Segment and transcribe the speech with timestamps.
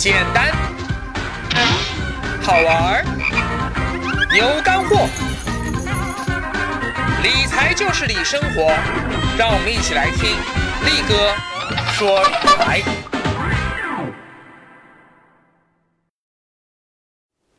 [0.00, 0.50] 简单，
[2.40, 3.04] 好玩，
[4.34, 5.06] 有干货，
[7.22, 8.72] 理财就是理生活，
[9.36, 10.30] 让我们一起来听。
[10.86, 11.34] 力哥
[11.92, 12.82] 说理财。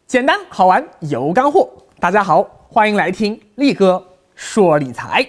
[0.08, 4.04] 简单好玩有干货，大家好，欢迎来听力哥
[4.34, 5.24] 说理财。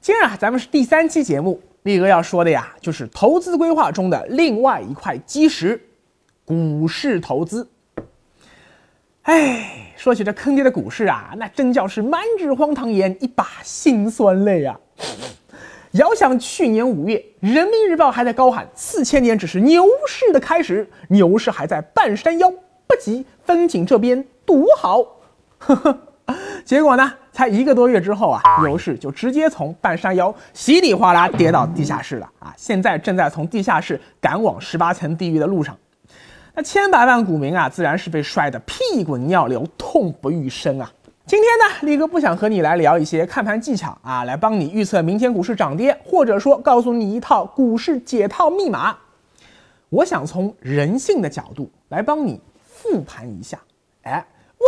[0.00, 5.78] 今儿啊，咱们是第三期节目，力哥要说的呀，就是投资规划中的另外一块基石——
[6.44, 7.68] 股市投资。
[9.24, 14.80] 哎，说起这坑爹的股市啊，那真叫是满纸荒唐言，一把辛酸泪啊！
[15.92, 22.50] 遥想去年五月，《人民日报》还在高喊“四千年只是牛市的开始，牛市还在半山腰”。
[22.88, 25.02] 不急，风景这边独好。
[25.58, 25.98] 呵呵，
[26.64, 27.12] 结果呢？
[27.34, 32.54] 才一个多月之后啊，牛市就直接从半山腰稀里哗啦跌到地下室了啊！
[32.56, 35.76] 现在正在从地下室赶往十八层地狱的路上。
[36.54, 40.90] 那千百万股民啊，自然是被摔得屁滚尿流，痛不欲生啊！
[41.26, 48.96] 今天呢，力哥不想和你来聊一些看盘技巧啊，来帮你预测明天股市涨跌，或者说告诉你一套股市解套密码。
[49.88, 52.40] 我想从人性的角度来帮你。
[52.76, 53.58] 复盘一下，
[54.02, 54.22] 哎，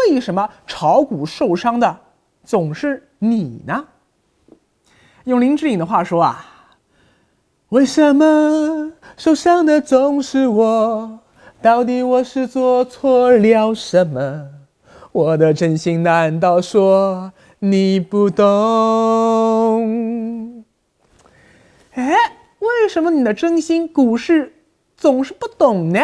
[0.09, 1.95] 为什么炒股受伤的
[2.47, 3.85] 总是你呢？
[5.25, 6.77] 用林志颖的话说啊，
[7.71, 11.19] 为什么受伤的总是我？
[11.61, 14.47] 到底我是做错了什么？
[15.11, 18.45] 我的真心难道说你不懂？
[21.95, 22.15] 哎，
[22.61, 24.55] 为什么你的真心股市
[24.97, 26.01] 总是不懂呢？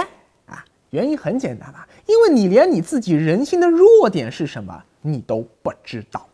[0.47, 1.87] 啊，原因很简单啊。
[2.07, 6.27] 因为你连你自己人性的弱点是什么你都不知道。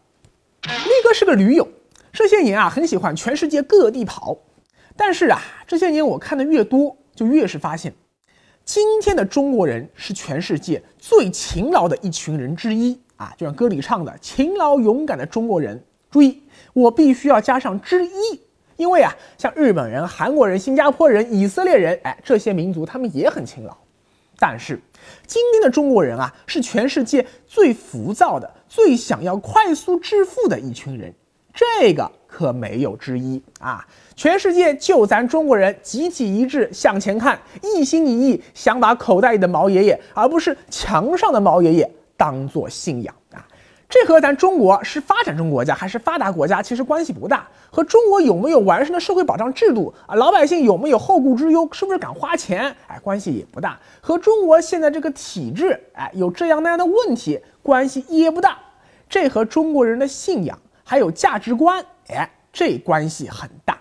[0.69, 1.67] 力哥是个驴友，
[2.13, 4.37] 这些年啊很喜欢全世界各地跑，
[4.97, 7.93] 但是啊这些年我看的越多，就越是发现，
[8.65, 15.83] 今天的中国人是全世界最勤劳的一群人之一啊，就像歌里唱的“勤劳勇敢的中国人”。
[16.11, 16.43] 注意，
[16.73, 18.41] 我必须要加上之一，
[18.77, 23.77] 因为啊像日本人、韩国人、新加坡人、以色列人，哎这些民族他们也很勤劳。
[24.39, 24.81] 但是，
[25.27, 31.13] 今天的中国人啊，是全世界最浮躁的、最想要快速致富的一群人，
[31.55, 33.85] 这个可没有之一啊！
[34.15, 43.15] 全世界就咱中国人集体一致向前看，一心一意想把口袋里的毛爷爷，而不是墙上的毛爷爷，当做信仰！
[43.89, 53.79] 这和咱中国是发展中国家还是发达国家其实关系不大，和中国有没有完善的社会保障制度啊，老百姓有没有后顾之忧，是不是敢花钱，哎，关系也不大。
[54.03, 58.59] 和中国现在这个体制，哎，有这样那样的问题，关系也不大。
[59.09, 63.79] 这和中国人的信仰还有价值观，哎，这关系很大。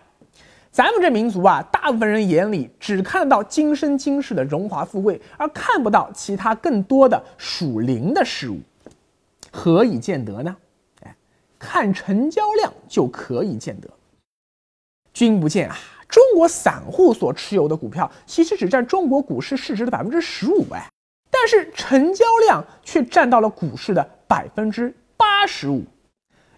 [0.72, 8.57] 咱们这民族啊，大部分人眼里只看到今生今世的荣华富贵，而看不到其他更多的属灵的事物。
[9.57, 10.56] 何以见得呢？
[11.01, 11.16] 哎，
[11.57, 13.90] 看成交量就可以见得。
[15.12, 15.75] 君不见啊，
[16.07, 20.88] 中国散户所持有的股票其实只占中国股市市值的百分之十五，哎，
[21.31, 25.84] 但是成交量却占到了股市的百分之八十五，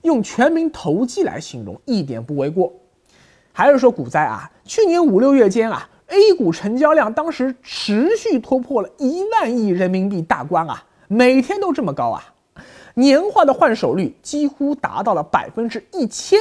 [0.01, 2.73] 用全民投机来形容一点不为过。
[3.53, 4.51] 还是说股灾啊？
[4.65, 12.33] 去年五六月间啊，A 股成交量当时持续突破了一万亿人民币大关啊，每天都这么高啊。
[12.95, 16.39] 年化的换手率几乎达到了百分之一千，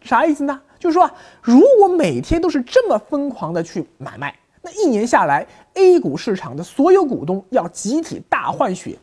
[0.00, 0.60] 啥意思呢？
[0.78, 1.10] 就是说，
[1.42, 8.96] 如果每天都是这么疯狂的去买卖，那一年下来，A 股市场的所有股东要集体大换血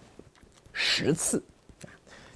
[0.72, 1.44] 十次。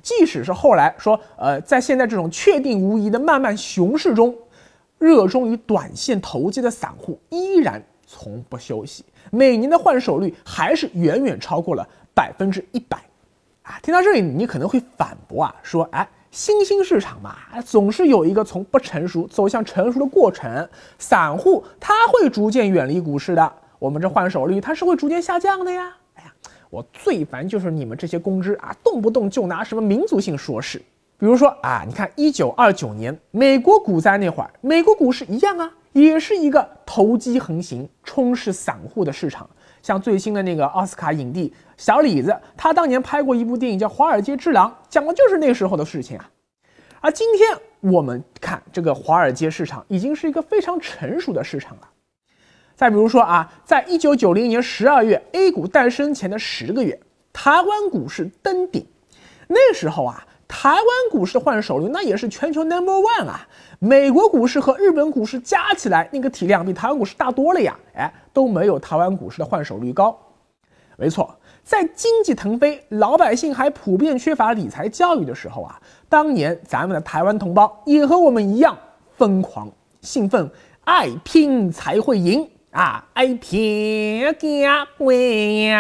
[0.02, 4.36] 即使是后来说，呃，在现在这种确定无疑的漫漫熊市中，
[4.98, 12.98] 热衷于短线投机的散户依然从不休息，每年的换手率还是远远超过了百分之一百。
[13.68, 17.36] 啊，听到这里，你可能会反驳啊，说，哎，新兴市场嘛，
[17.66, 20.68] 总是有一个从不成熟走向成熟的过程，
[20.98, 25.94] 散户他会逐渐远离股市的，我们这换手率它是会逐渐下降的呀。
[26.14, 26.32] 哎呀，
[26.70, 30.78] 我最烦就是你们这些公知啊，动不动就拿什么民族性说事，
[31.18, 39.50] 比如说啊，你看一九二九年美国股灾那会儿，美国股市一样啊，也是一个投机横行、充斥散户的市场。
[39.82, 46.30] 像最新的那个奥斯卡影帝小李子，他当年拍过一部电影叫《华尔街之狼》，讲的就是那时候的事情啊。
[47.00, 47.48] 而今天
[47.94, 51.88] 我们看这个华尔街市场，已经是一个非常成熟的市场了。
[52.76, 57.00] 再比如说啊，在一九九零年十二月 A 股诞生前的十个月，
[57.32, 58.86] 台湾股市登顶，
[59.48, 63.48] 那时候啊，台湾股市的换手率那也是全球 number one 啊！
[63.80, 67.78] 美国股市和日本股市加起来那个体量比台湾股市大多了呀！
[67.94, 70.18] 哎，都没有台湾股市的换手率高。
[70.96, 75.80] 没错，在经济腾飞、老百姓还普遍缺乏理财教育的时候啊，
[76.10, 78.76] 当年咱们的台湾同胞也和我们一样
[79.16, 79.70] 疯狂、
[80.02, 80.50] 兴奋、
[80.86, 83.06] 爱拼才会赢啊！
[83.14, 85.78] 爱拼才会赢！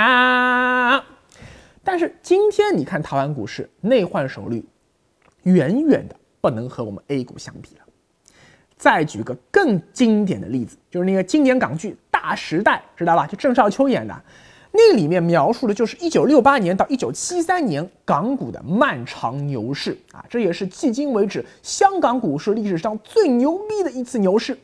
[1.87, 4.61] 但是今天你看台湾股市内换手率，
[5.43, 7.81] 远远的不能和我们 A 股相比了。
[8.75, 13.25] 再举个更经典的例子，就是那个经典港剧《大时代》，知道吧？
[13.25, 14.13] 就郑少秋演的，
[14.73, 24.57] 那里面描述的就是一九六八年到一九七三年港股的漫长牛市啊，这也是迄今为止香港股市历史上最牛逼的一次牛市。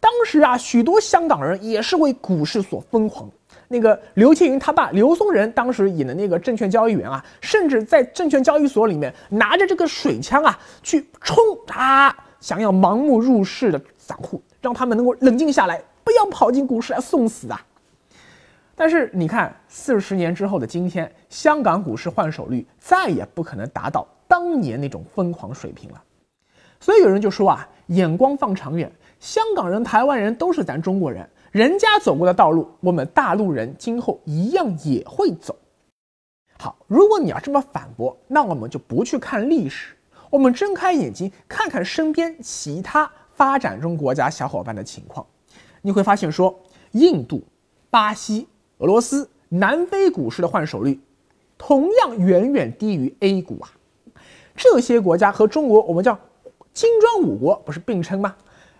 [0.00, 3.30] 当时啊，许多香港人也是为股市所疯狂。
[3.68, 11.36] 那个刘青云他爸刘松仁当时演的那个证券交易员啊，甚至在证券交易所里面拿着这个水枪啊去冲
[11.68, 17.60] 啊，想要盲目入市的散户，让他们能够冷静下来，不要跑进股市来送死啊！
[18.74, 26.02] 但是你看，四十年之后的今天，香港股市换手率再也不可能达到当年那种疯狂水平了。
[26.80, 31.28] 所以有人就说啊，眼光放长远，香港人、台湾人都是咱中国人。
[31.50, 35.56] 人家走过的道路，我们大陆人今后一样也会走。
[36.58, 39.94] 好，如果你要这么反驳，那我们就不去看历史，
[40.28, 45.24] 我们睁开眼睛看看身边其他发展中国家小伙伴的情况，
[45.80, 46.54] 你会发现说，
[46.92, 47.42] 印度、
[47.88, 48.46] 巴西、
[48.78, 51.00] 俄罗斯、南非股市的换手率，
[51.56, 53.70] 同样远远低于 A 股啊。
[54.54, 56.18] 这些国家和中国，我们叫
[56.72, 58.34] 金砖五国，不是并称吗？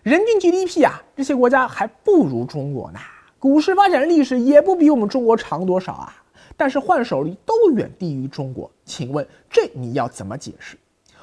[0.09, 2.99] 人均 GDP 啊，这些国家还不如中国呢。
[3.39, 6.25] 股市发展历史也不比我们中国长多少啊。
[6.57, 10.79] 但是换手率都远低于中国，请问这你要怎么解释？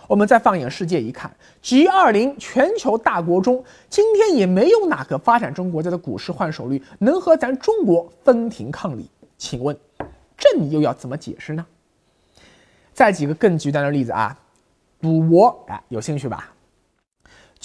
[0.08, 9.10] 我们再放眼世界一看，G20 全球大国中，今天也没有哪个发展中国家的股市换手率能和咱中国分庭抗礼。
[9.36, 9.76] 请问
[10.38, 11.66] 这你又要怎么解释呢？
[12.94, 14.38] 再举个更极端的例子啊，
[15.02, 16.54] 赌博，哎，有兴趣吧？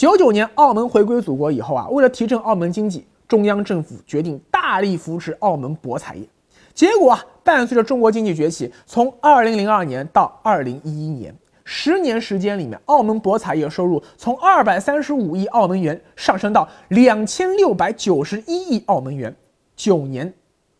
[0.00, 6.26] 九九年，澳门回归祖国以后啊，为了提振澳门经济，中央政府决定大力扶持澳门博彩业。
[6.73, 11.37] 结果啊，伴随着中国经济崛起，从二零零二年到二零一一年，
[11.67, 19.37] 十年时间里面，澳门博彩业收入从二百三十五亿澳门元上升到两千六百九十一亿澳门元，
[19.76, 20.32] 九年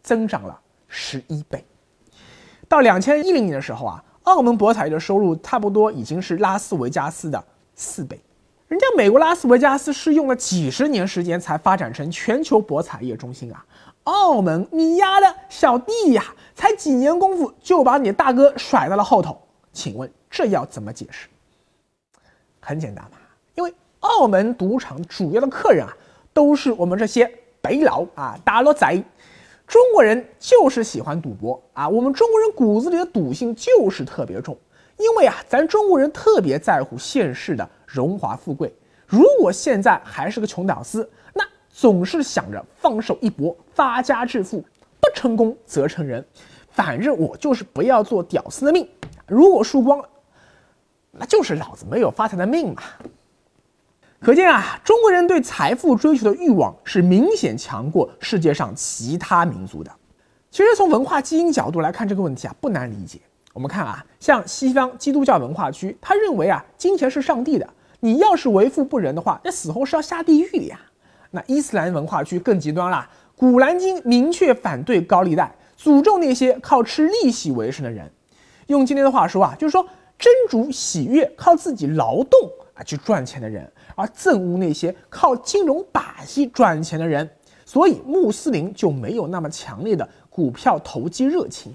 [0.03, 0.59] 增长了
[0.89, 1.63] 十一倍。
[2.67, 7.45] 到两千一零年的时候啊，澳门博彩业的收入差不多已经是拉斯维加斯的
[7.75, 8.19] 四倍。
[8.71, 13.67] 人家美国拉斯维加斯是用了几十年时间才发展成全球博彩业中心啊，
[14.05, 16.23] 澳门你丫的小弟呀，
[16.55, 19.37] 才几年功夫就把你大哥甩到了后头，
[19.73, 21.27] 请问这要怎么解释？
[22.61, 23.19] 很简单嘛，
[23.57, 25.93] 因为澳门赌场主要的客人啊，
[26.33, 27.29] 都是我们这些
[27.61, 28.95] 北佬啊，大陆仔，
[29.67, 34.57] 中国人就是喜欢赌博啊，我们中国人骨子里的赌性就是特别重。
[34.97, 38.73] 因为啊，咱中国人特别在乎现世的荣华富贵。
[39.07, 44.65] 如果现在还是个穷屌丝，那总是想着放手一搏，发家致富，
[45.01, 46.25] 不成功则成仁。
[46.71, 48.89] 反正我就是不要做屌丝的命。
[49.27, 50.09] 如果输光了，
[51.11, 52.83] 那就是老子没有发财的命嘛。
[54.21, 59.91] 可见啊，中国人对财富追求的欲望是明显强过世界上其他民族的。
[60.51, 63.19] 其实从文化基因角度来看这个问题啊，不难理解。
[63.53, 67.69] 我们看啊，像西方基督教文化区，他认为啊，金钱是上帝的，
[68.01, 70.81] 你要是为富不仁的话，那死后是要下地狱的呀。
[71.31, 78.11] 那伊斯兰文化区更极端了，古兰经明确反对高利贷，诅咒那些靠吃利息为生的人。
[78.67, 79.87] 用今天的话说啊，就是说
[80.19, 82.41] 真主喜悦靠自己劳动
[82.75, 87.29] 啊去赚钱的人，而憎恶那些靠金融把戏赚钱的人。
[87.65, 91.73] 所以穆斯林就没有那么强烈的股票投机热情。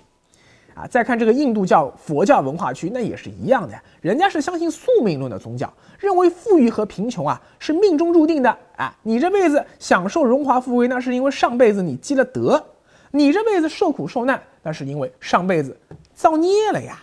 [0.75, 8.50] 啊，再看这个印度教佛教文化区，那也是一样的呀，人家是相信宿命论的宗教，认为富裕和贫穷啊是命中注定的。
[8.75, 12.62] 啊，你这辈子享受荣华富贵，那是因为上辈子你积了德；
[13.12, 15.79] 你这辈子受苦受难，那是因为上辈子
[16.13, 17.01] 造孽了呀。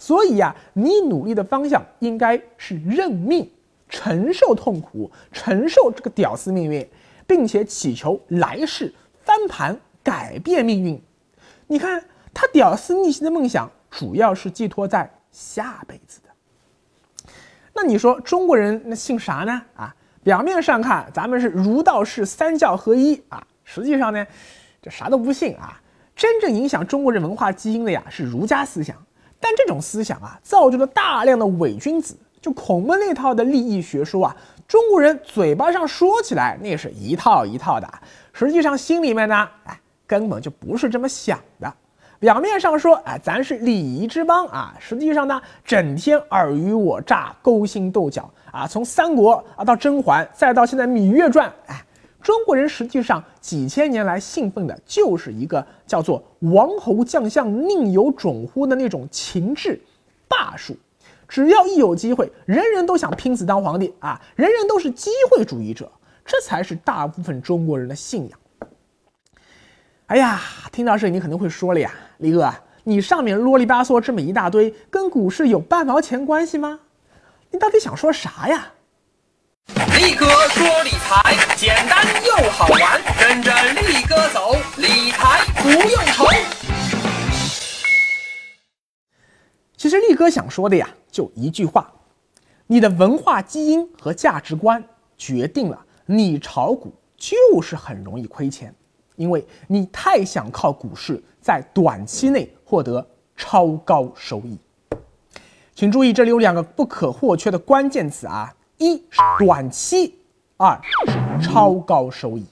[0.00, 3.48] 所以呀，你努力的方向应该是认命，
[3.88, 6.84] 承受痛苦，承受这个屌丝命运，
[7.24, 11.00] 并且祈求来世翻盘改变命运。
[11.68, 12.02] 你看。
[12.34, 17.32] 他屌丝逆袭的梦想主要是寄托在下辈子的。
[17.74, 19.62] 那你说中国人那信啥呢？
[19.74, 24.26] 啊，表面上看咱们是儒道释三教合一啊，实际上呢，
[24.80, 25.80] 这啥都不信啊。
[26.14, 28.96] 真正影响中国人文化基因的呀是儒家思想，
[29.40, 32.16] 但这种思想啊，造就了大量的伪君子。
[32.40, 34.36] 就孔孟那套的利益学说啊，
[34.66, 37.88] 中国人嘴巴上说起来那是一套一套的，
[38.32, 41.72] 实际上心里面呢，哎，根本就不是这么想的。
[42.22, 48.64] 表面上说，哎，咱是礼仪之邦啊，实际上呢，整天尔虞我诈、勾心斗角啊。
[48.64, 51.84] 从三国啊到甄嬛，再到现在《芈月传》，哎，
[52.22, 56.22] 中国人实际上几千年来信奉的就是一个叫做
[56.54, 59.82] “王侯将相宁有种乎”的那种情志
[60.28, 60.76] 霸术。
[61.26, 64.20] 只要一有机会，人人都想拼死当皇帝啊！
[64.36, 65.90] 人人都是机会主义者，
[66.24, 68.38] 这才是大部分中国人的信仰。
[70.06, 71.90] 哎呀，听到这里你可能会说了呀，
[72.22, 76.78] 李哥，你上面啰里吧嗦这么一大堆，跟股市有半毛钱关系吗？
[77.50, 78.70] 你到底想说啥呀？
[79.98, 86.26] 力哥说理财简单又好玩，跟着力哥走，理财不用愁。
[89.76, 90.88] 其实力哥想说的呀。
[91.10, 91.92] 就一句话，
[92.68, 94.82] 你的文化基因和价值观
[95.18, 98.72] 决定了你炒股就是很容易亏钱，
[99.16, 104.58] 因为你太想靠股市在短期内获得超高收益。
[105.74, 110.18] 请注意，这里有两个不可或缺的关键词啊，一是短期，
[110.56, 112.44] 二是超高收益。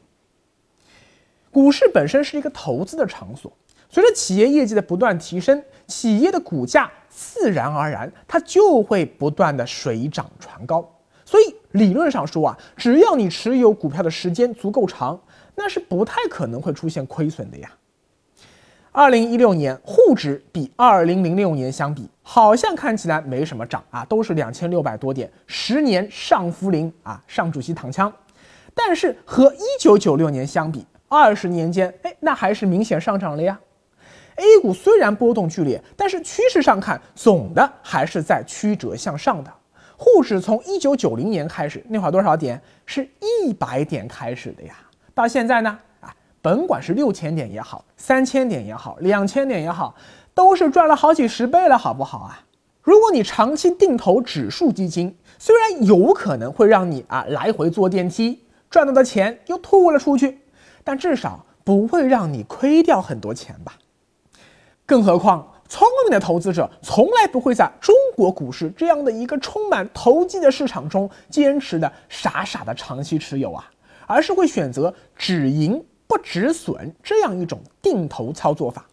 [1.50, 3.52] 股市本身是一个投资的场所，
[3.88, 6.90] 随着企业业绩的不断提升，企业的股价。
[7.12, 10.88] 自然而然，它就会不断的水涨船高。
[11.24, 15.20] 所以理论上说啊，只要你持有股票的时间足够长，
[15.62, 17.70] 那是不太可能会出现亏损的呀。
[18.92, 28.10] 二零一六年沪指比二零零六年相比，好像看起来没什么涨啊，都是两千六百多点，十年上浮零啊，上主席躺枪。
[28.74, 33.60] 但是和一九九六年相比，二十年间，哎，那还是明显上涨了呀。
[34.36, 39.52] A 股虽然波动剧烈，但是趋势上看，总的还是在曲折向上的。
[39.98, 42.58] 沪指从一九九零年开始，那会儿多少点？
[42.86, 44.74] 是一百点开始的呀。
[45.20, 46.10] 到现在呢，啊，
[46.40, 49.94] 甭管是六千点也好，三千点也好，两千点也好，
[50.32, 52.40] 都是赚了好几十倍了，好不好啊？
[52.80, 60.38] 如果你长期定投指数基金，虽然有可能会让你啊来回坐电梯，赚到的钱又吐了出去，
[60.82, 63.74] 但至少不会让你亏掉很多钱吧。
[64.86, 73.70] 更何况，聪明的投资者从来不会在中国股市这样的一个充满投机的市场中坚持的傻傻的长期持有啊，
[74.10, 78.84] 而是会选择止盈不止损这样一种定投操作法。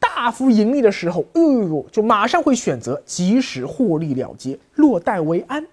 [0.00, 5.66] 大幅盈利的时候，哎呦，就马上会选择及时获利了结，落袋为安。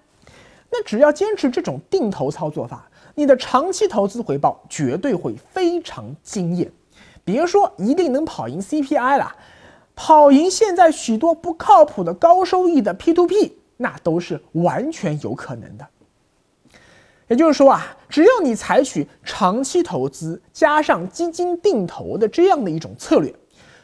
[0.70, 6.70] 那只要坚持这种定投操作法，你的长期投资回报绝对会非常惊艳。
[7.24, 9.34] 别说一定能跑赢 CPI 了，
[9.94, 15.86] 跑赢现在许多不靠谱的高收益的 P2P，那都是完全有可能的。
[17.28, 23.34] 也就是说啊，只要你采取长期投资加上基金定投的这样的一种策略，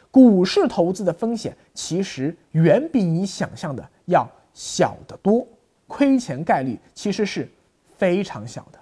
[0.09, 5.45] 股市投资的风险其实远比你想象的要小得多，
[5.87, 7.49] 亏钱概率其实是
[7.97, 8.79] 非常小的。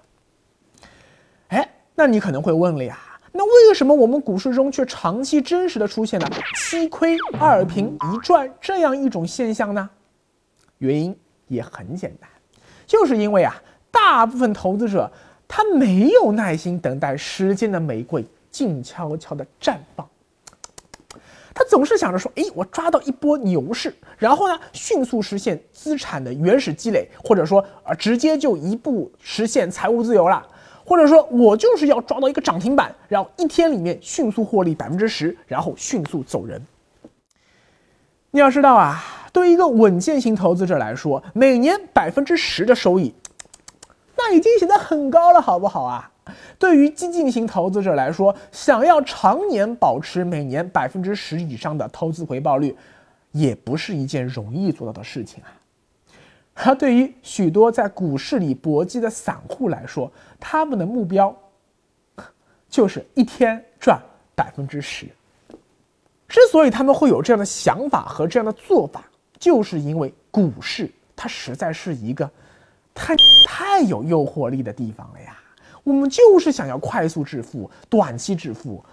[1.48, 2.98] 哎，那你可能会问了呀？
[3.32, 9.88] 那为什么我们股市中却长期真实的出现了七亏二平一赚这样一种现象呢？
[10.78, 11.16] 原因
[11.48, 12.28] 也很简单，
[12.86, 13.60] 就是因为啊，
[13.92, 15.08] 大部分投资者
[15.46, 20.08] 他没有耐心等待时间的玫瑰静悄悄的绽放，
[21.54, 30.44] 他总是想着说，哎，我抓到一波牛市，然后呢，迅速实现资产的原始积累，或者说啊，直接就一步实现财务自由了。
[30.84, 36.60] 或者说我就是要抓到一个涨停板，然后一天里面迅速获利百分之十，然后迅速走人。
[38.32, 39.00] 你要知道啊，
[39.32, 43.14] 对于一个稳健型投资者来说，每年百分之十的收益，
[44.24, 46.08] 那已经显得很高了，好不好啊？
[46.56, 52.76] 对于激进型投资者来说，想要常年保持每年百分之十以上的投资回报率，
[53.32, 55.50] 也不是一件容易做到的事情啊。
[56.54, 61.34] 而对于许多在股市里搏击的散户来说，他们的目标
[62.70, 64.00] 就是一天赚
[64.36, 65.08] 百分之十。
[66.28, 69.04] 之所以他们会有这样的想法和这样的做法，
[69.38, 72.30] 就是因为股市它实在是一个
[72.94, 73.14] 太
[73.46, 75.36] 太有诱惑力的地方了呀。
[75.84, 78.84] 我们就是想要快速致富、短期致富。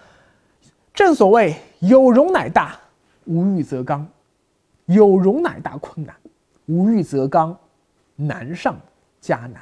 [0.94, 2.75] 正所谓有容乃大，
[3.25, 4.08] 无欲则刚。
[4.86, 6.15] 有容乃大困难。
[6.65, 7.56] 无欲则刚，
[8.15, 8.75] 难上
[9.22, 9.62] 加难。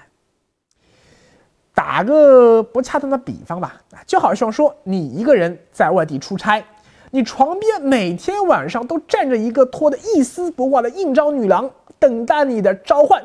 [1.73, 6.63] 打个不恰当的比方吧，就好像说你一个人在外地出差，
[7.11, 13.23] 你床边每天晚上都站着一个脱得一丝不挂的应招女郎，等待你的召唤。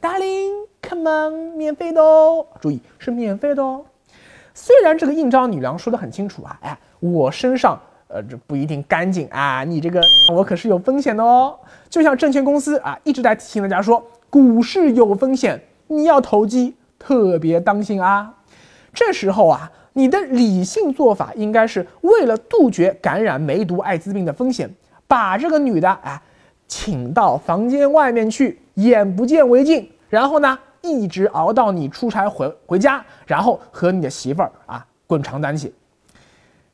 [0.00, 3.84] Darling，come on，免费的哦，注意是免费的哦。
[4.54, 10.00] 虽然这个应招女郎说的很清楚啊，哎，我身上呃这不一定干净啊，你这个
[10.32, 11.58] 我可是有风险的哦。
[11.88, 18.34] 就像证券公司啊一直在提醒大家说，股市有风险，你要投机特别当心啊。
[18.92, 19.72] 这时候啊。
[19.98, 24.70] 你的理性做法应该是为了杜绝感染梅毒、艾滋病的风险，
[25.08, 26.22] 把这个女的啊，
[26.68, 35.74] 请到房间外面去，眼不见为净，然后呢，一直熬到你出差回回家，然后和你的媳妇儿啊滚床单去，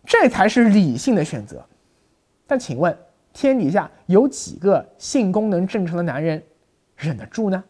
[0.04, 1.64] 这才是理性的选择。
[2.46, 2.96] 但请问，
[3.32, 6.42] 天底下有几个性功能正常的男人
[6.96, 7.62] 忍得住呢？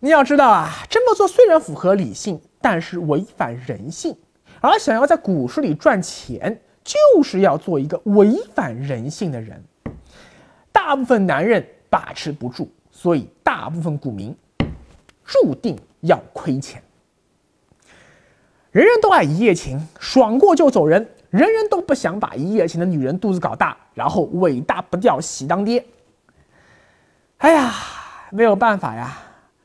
[0.00, 4.16] 你要知道啊，这么做虽然符合理性，但是违反人性。
[4.60, 9.62] 而想要在股市里赚钱，就是要做一个违反人性的人。
[10.72, 14.34] 大部分男人把持不住，所以大部分股民
[15.24, 16.80] 注定要亏钱。
[18.70, 25.84] 人人都爱一夜情，爽过就走人；人人都不想把一夜情的女人肚子搞大，然后尾大不掉，喜当爹。
[27.38, 27.72] 哎呀，
[28.30, 29.18] 没有办法呀，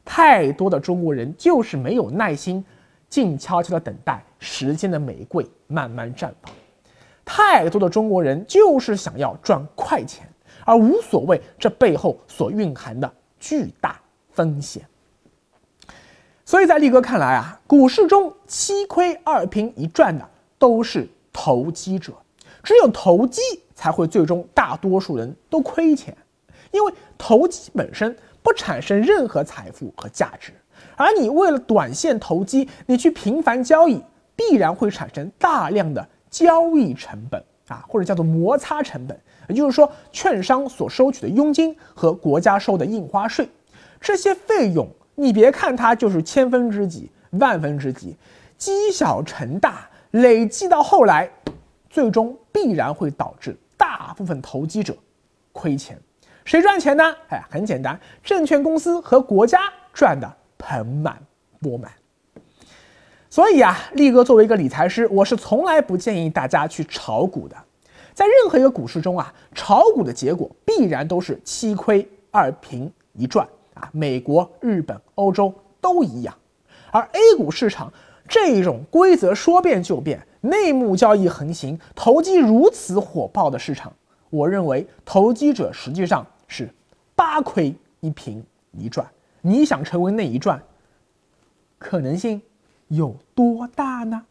[0.04, 2.66] 太多的中国人就是没有耐心。
[3.08, 6.54] 静悄悄的等待时间的玫瑰慢慢绽放。
[7.26, 10.28] 太多的中国人就是想要赚快钱，
[10.66, 14.00] 而无所谓这背后所蕴含的巨大
[14.32, 14.86] 风险。
[16.46, 20.28] 所以在力哥看来啊，股市中七亏二平一赚的
[20.58, 22.14] 都是投机者，
[22.64, 23.42] 只有投机
[23.76, 26.18] 才会最终大多数人都亏钱，
[26.72, 30.52] 因为投机本身不产生任何财富和价值。
[30.96, 34.02] 而你为了短线投机，你去频繁交易，
[34.36, 39.18] 必然会产生大量的交易成本啊，或者叫做摩擦成本。
[39.48, 43.50] 也就是说，券商所收取的佣金和国家收的印花税，
[44.02, 48.16] 这些费用，你别看它就是千分之几、万分之几，
[48.58, 51.30] 积小成大，累计到后来，
[51.90, 54.96] 最终必然会导致大部分投机者
[55.54, 55.98] 亏钱。
[56.46, 57.16] 谁赚钱呢？
[57.30, 59.60] 哎，很简单，证券公司和国家
[59.94, 60.36] 赚的。
[60.62, 61.18] 盆满
[61.62, 61.90] 钵满，
[63.30, 67.56] 所以啊，力哥作为一个理财师，我是从来不建议大家去炒股的。
[68.12, 73.88] 在任何一个股市中啊，炒股的结果必然都是七亏二平一赚啊。
[73.92, 76.36] 美国、日本、欧洲都一样，
[76.92, 77.94] 而 A 股市场
[78.28, 83.94] 这种规则说变就变、内幕交易横行、投机如此火爆的市场，
[84.32, 86.68] 我认为投机者实际上是
[87.16, 89.08] 八亏一平一赚。
[89.42, 90.60] 你想成为那一赚，
[91.78, 92.42] 可能性
[92.90, 94.26] 有多大呢？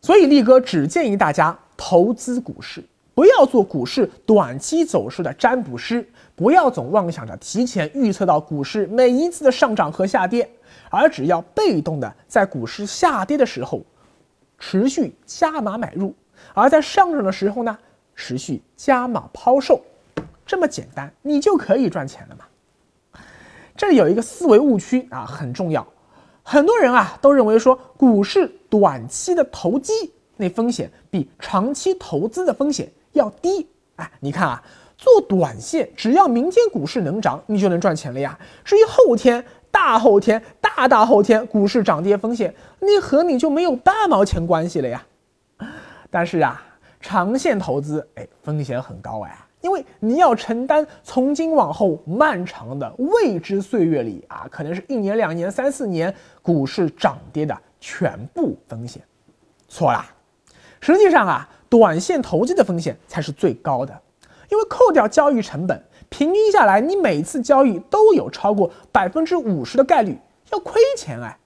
[0.00, 10.48] 所以力哥只建议大家投资股市，不要做股市短期走势的占卜师，不要总妄想着提前预测到股市每一次的上涨和下跌，
[10.90, 13.82] 而只要被动的在股市下跌的时候
[14.58, 16.14] 持续加码买入，
[16.52, 17.78] 而在上涨的时候呢
[18.14, 19.80] 持续加码抛售，
[20.44, 22.44] 这么简单，你就可以赚钱了嘛。
[23.74, 25.86] 这里有一个思维误区啊，很重要。
[26.46, 29.92] 很多人啊都认为说，股市短期的投机
[30.36, 33.66] 那风险比长期投资的风险要低。
[33.96, 34.62] 哎，你看啊，
[34.98, 38.38] 做短线，只要明天股市能涨，你就能赚钱了呀。
[38.62, 45.02] 至于后天、大后天、大大后天股市涨跌风险，那和你就没有半毛钱关系了呀。
[46.10, 46.62] 但是啊，
[47.00, 49.38] 长线投资，哎，风险很高哎。
[49.64, 59.02] 因为你要承担从今往后漫长的未知岁月里啊，可能是一年、两年、三四年股市涨跌的全部风险，
[59.66, 60.04] 错啦！
[60.80, 63.98] 实际上啊，短线投机的风险才是最高的，
[64.50, 70.18] 因为扣掉交易成本，平均下来，你每次交易都有超过百分之五十的概率
[70.52, 71.38] 要亏钱哎，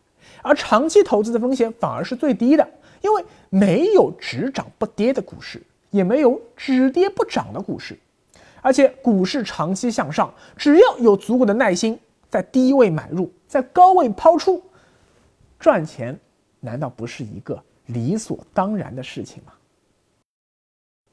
[0.43, 2.69] 而长期投资的风险反而是最低的，
[3.01, 7.97] 因为没有只涨不跌的股市，也没有只跌不涨的股市。
[8.61, 14.63] 而且股市长期向上，只要有足够的耐心，在低位买入，在高位抛出，
[15.59, 16.19] 赚钱
[16.61, 19.53] 难道不是一个理所当然的事情吗？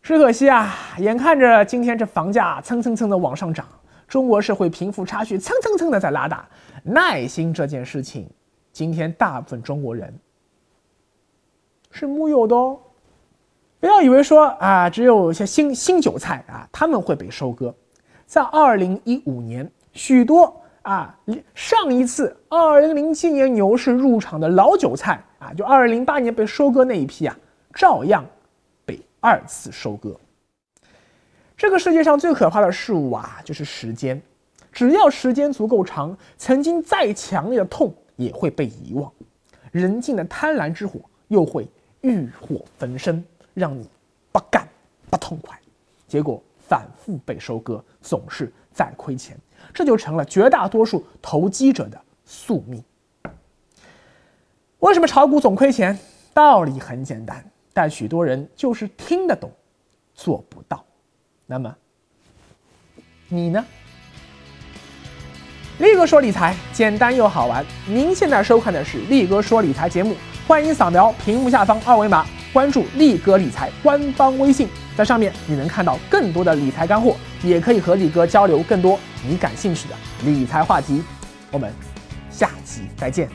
[0.01, 3.67] 只可惜啊，眼看着今天这房价蹭蹭蹭的往上涨，
[4.08, 6.47] 中国社会贫富差距蹭蹭蹭的在拉大，
[6.84, 8.29] 耐心这件事情，
[8.71, 10.13] 今天大部分中国人
[11.89, 12.79] 是木有的哦。
[13.86, 17.71] 不要以为说啊，只有一些新新韭菜啊，他们会被收割。
[18.26, 21.15] 在二零一五年，许多啊
[21.54, 27.38] 上一次二零零七年牛市入场的老韭菜啊，就二零零八年被收割那一批啊，
[27.76, 28.26] 照样
[28.88, 30.19] 被二次收割。
[31.56, 34.19] 这个世界上最可怕的事物啊，就是时间。
[34.71, 39.12] 只要时间足够长，曾经再强烈的痛也会被遗忘，
[39.71, 41.67] 人性的贪婪之火又会
[42.02, 43.24] 欲火焚身，
[43.56, 43.89] 让你
[44.32, 44.68] 不干
[45.10, 45.60] 不痛快，
[46.08, 49.36] 结果反复被收割，总是在亏钱，
[49.74, 52.84] 这就成了绝大多数投机者的宿命。
[54.80, 55.98] 为什么炒股总亏钱？
[56.34, 59.50] 道理很简单，但许多人就是听得懂，
[60.13, 60.86] 做不到。
[61.48, 61.74] 那么，
[63.30, 63.65] 你呢？
[65.80, 67.65] 力哥说理财简单又好玩。
[67.88, 70.15] 您现在收看的是力哥说理财节目，
[70.48, 81.04] 欢迎扫描屏幕下方二维码关注力哥理财官方微信，在上面你能看到更多的理财干货，也可以和力哥交流更多你感兴趣的理财话题。
[81.52, 81.74] 我们
[82.32, 83.30] 下期再见。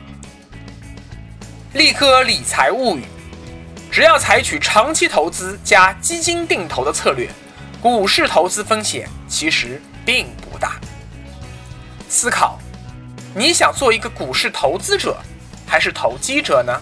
[1.73, 3.03] 力哥理财物语，
[3.91, 7.29] 只要采取长期投资加基金定投的策略，
[7.79, 10.81] 股市投资风险其实并不大。
[12.09, 12.57] 思考，
[13.35, 15.15] 你想做一个股市投资者，
[15.67, 16.73] 还是投机者呢？